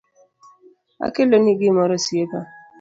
Akeloni 1.05 1.51
gimoro 1.59 1.93
osiepa 1.99 2.39